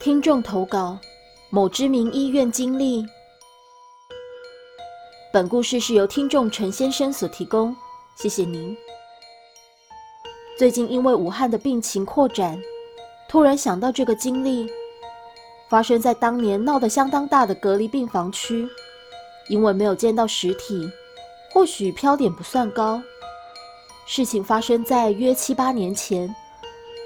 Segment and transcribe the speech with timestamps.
[0.00, 0.98] 听众投稿：
[1.50, 3.04] 某知名医院经历。
[5.30, 7.76] 本故事是由听众陈先生所提供，
[8.16, 8.74] 谢谢您。
[10.58, 12.58] 最近因为武汉的病情扩展，
[13.28, 14.66] 突然想到这个经历，
[15.68, 18.66] 发生在当年闹得相当大的隔离病房区。
[19.50, 20.90] 因为没有见到实体，
[21.52, 23.02] 或许飘点不算高。
[24.06, 26.34] 事情发生在约七八年前。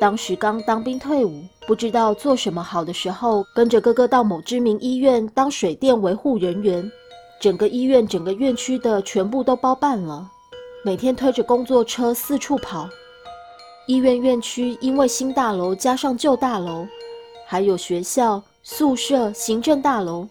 [0.00, 6.90] 当时刚当兵退伍，不知道做什么好的时候，跟着哥哥到某知名医院当水电维护人员。
[7.40, 10.30] 整个医院、整个院区的全部都包办了，
[10.84, 12.88] 每天推着工作车四处跑。
[13.86, 16.86] 医院院区因为新大楼加上旧大楼，
[17.46, 20.26] 还有学校、宿舍、行政大楼，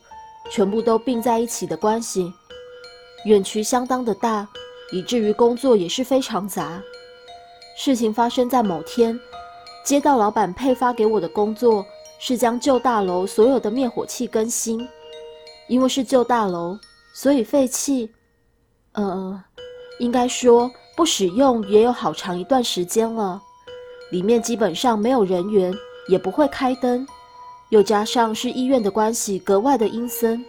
[0.51, 2.31] 全部都并在一起的关系，
[3.25, 4.47] 院区相当的大，
[4.91, 6.81] 以至于工作也是非常杂。
[7.77, 9.19] 事情发生在某天。
[9.83, 11.85] 街道老板配发给我的工作
[12.17, 14.87] 是将旧大楼所有的灭火器更新，
[15.67, 16.77] 因为是旧大楼，
[17.13, 18.09] 所以废弃，
[18.93, 19.43] 呃，
[19.99, 23.41] 应该说不使用也有好长一段时间了。
[24.11, 25.73] 里面基本上没有人员，
[26.07, 27.05] 也不会开灯，
[27.69, 30.45] 又加上是医院的关系，格外的阴森，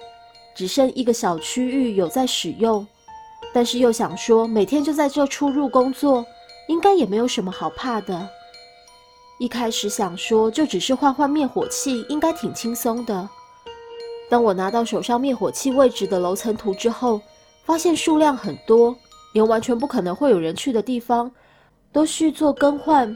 [0.55, 2.87] 只剩一个小区域有在使用。
[3.53, 6.25] 但是又想说每天就在这出入工作，
[6.69, 8.29] 应该也没有什么好怕的。
[9.39, 13.29] 一开始想说，就只是换换灭火器，应该挺轻松的。
[14.31, 17.21] 当我拿到手上灭火器位置的楼层图之后，
[17.65, 18.97] 发现数量很多，
[19.33, 21.31] 连完全不可能会有人去的地方，
[21.93, 23.15] 都需做更换。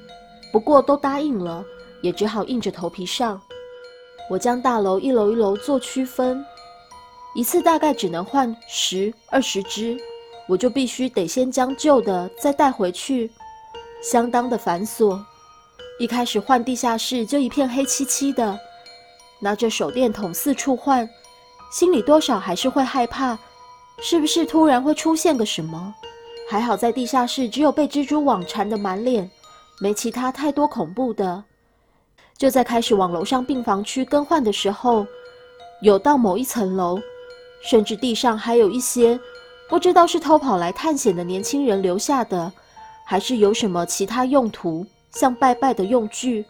[0.53, 1.65] 不过都答应了，
[2.03, 3.41] 也只好硬着头皮上。
[4.29, 6.45] 我将大楼一楼一楼做区分，
[7.35, 9.97] 一次大概只能换十二十只，
[10.49, 13.31] 我就必须得先将旧的再带回去，
[14.03, 15.19] 相当的繁琐。
[15.99, 18.57] 一开始换地下室就一片黑漆漆的，
[19.41, 21.09] 拿着手电筒四处换，
[21.73, 23.37] 心里多少还是会害怕，
[24.01, 25.93] 是不是突然会出现个什么？
[26.49, 29.29] 还好在地下室只有被蜘蛛网缠的满脸，
[29.81, 31.43] 没其他太多恐怖的。
[32.39, 35.05] 就在开始往楼上病房区更换的时候，
[35.83, 36.97] 有到某一层楼，
[37.61, 39.19] 甚至地上还有一些
[39.69, 42.53] 不知道是偷跑来探险的年轻人留下的，
[43.05, 44.87] 还是有什么其他用途。
[45.13, 46.45] 像拜拜的用具，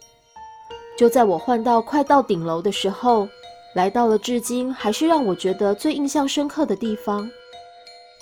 [0.96, 3.28] 就在我换到快到顶楼的时候，
[3.74, 7.30] 来到了至今还是让我觉得最印象深刻的地方。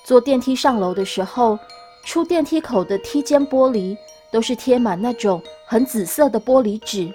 [0.04, 1.58] 坐电梯上楼的时候，
[2.04, 3.97] 出电梯口的梯间玻璃
[4.30, 7.12] 都是贴满那种很紫色的玻璃纸，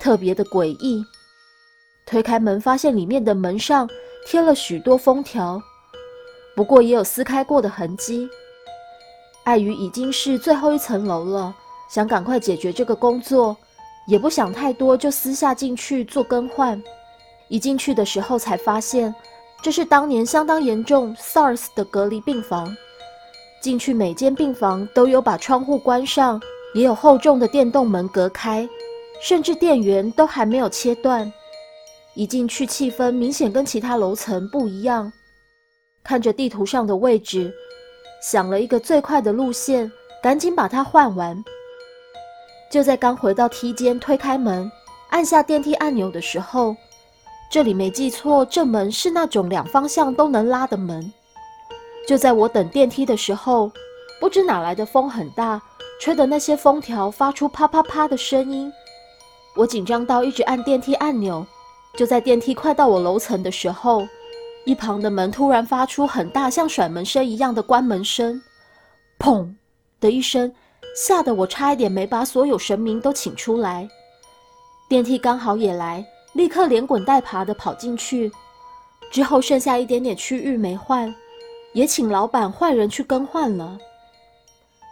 [0.00, 1.04] 特别的诡异。
[2.06, 3.88] 推开门，发现里面的门上
[4.26, 5.62] 贴了许多封条，
[6.56, 8.28] 不过也有撕开过的痕迹。
[9.44, 11.54] 碍于已经是最后一层楼了。
[11.94, 13.56] 想赶快解决这个工作，
[14.08, 16.82] 也不想太多，就私下进去做更换。
[17.46, 19.14] 一进去的时候才发现，
[19.62, 22.76] 这是当年相当严重 SARS 的隔离病房。
[23.62, 26.42] 进去每间病房都有把窗户关上，
[26.74, 28.68] 也有厚重的电动门隔开，
[29.22, 31.32] 甚至电源都还没有切断。
[32.16, 35.12] 一进去，气氛明显跟其他楼层不一样。
[36.02, 37.54] 看着地图上的位置，
[38.20, 39.88] 想了一个最快的路线，
[40.20, 41.40] 赶紧把它换完。
[42.74, 44.68] 就在刚回到梯间，推开门，
[45.10, 46.74] 按下电梯按钮的时候，
[47.48, 51.12] 这里没记错，正门是那种两方向都能拉的门。
[52.04, 53.70] 就在我等电梯的时候，
[54.18, 55.62] 不知哪来的风很大，
[56.00, 58.72] 吹的那些封条发出啪啪啪的声音。
[59.54, 61.46] 我紧张到一直按电梯按钮。
[61.96, 64.04] 就在电梯快到我楼层的时候，
[64.64, 68.42] 一旁的门突然发出很大像甩门声一样的关门声，
[69.16, 69.54] 砰
[70.00, 70.52] 的一声。
[70.96, 73.88] 吓得我差一点没把所有神明都请出来。
[74.88, 78.30] 电梯刚好也来，立刻连滚带爬的跑进去。
[79.10, 81.14] 之后剩下一点点区域没换，
[81.72, 83.78] 也请老板换人去更换了。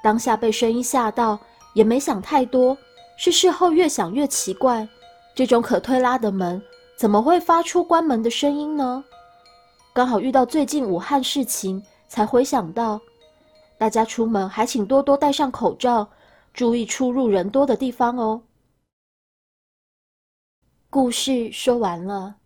[0.02, 1.38] 当下被声音吓到，
[1.75, 2.76] 也没想太多。
[3.16, 4.88] 是事后越想越奇怪，
[5.34, 6.60] 这种可推拉的门
[6.97, 9.05] 怎么会发出关门的声音呢？
[9.93, 13.00] 刚好遇到最近武汉事情，才回想到。
[13.82, 16.08] 大家出门还请多多戴上口罩，
[16.55, 18.43] 注意出入人多的地方哦。
[20.88, 22.37] 故事说完了。